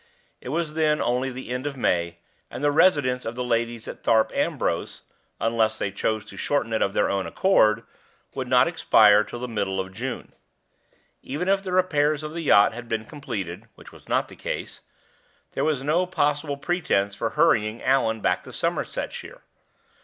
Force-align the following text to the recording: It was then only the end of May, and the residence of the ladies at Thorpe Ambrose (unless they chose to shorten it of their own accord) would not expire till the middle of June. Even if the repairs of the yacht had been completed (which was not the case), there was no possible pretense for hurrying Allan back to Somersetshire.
It 0.39 0.49
was 0.49 0.73
then 0.73 0.99
only 0.99 1.29
the 1.29 1.51
end 1.51 1.67
of 1.67 1.77
May, 1.77 2.17
and 2.49 2.63
the 2.63 2.71
residence 2.71 3.23
of 3.23 3.35
the 3.35 3.43
ladies 3.43 3.87
at 3.87 4.01
Thorpe 4.03 4.31
Ambrose 4.33 5.03
(unless 5.39 5.77
they 5.77 5.91
chose 5.91 6.25
to 6.25 6.37
shorten 6.37 6.73
it 6.73 6.81
of 6.81 6.93
their 6.93 7.07
own 7.07 7.27
accord) 7.27 7.83
would 8.33 8.47
not 8.47 8.67
expire 8.67 9.23
till 9.23 9.37
the 9.37 9.47
middle 9.47 9.79
of 9.79 9.93
June. 9.93 10.33
Even 11.21 11.47
if 11.47 11.61
the 11.61 11.71
repairs 11.71 12.23
of 12.23 12.33
the 12.33 12.41
yacht 12.41 12.73
had 12.73 12.89
been 12.89 13.05
completed 13.05 13.67
(which 13.75 13.91
was 13.91 14.09
not 14.09 14.27
the 14.27 14.35
case), 14.35 14.81
there 15.51 15.63
was 15.63 15.83
no 15.83 16.07
possible 16.07 16.57
pretense 16.57 17.13
for 17.13 17.29
hurrying 17.37 17.83
Allan 17.83 18.21
back 18.21 18.43
to 18.45 18.51
Somersetshire. 18.51 19.41